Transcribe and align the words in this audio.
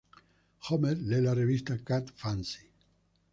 Homer 0.67 0.95
lee 0.95 1.19
la 1.25 1.35
revista 1.35 1.77
Cat 1.77 2.09
Fancy. 2.15 2.67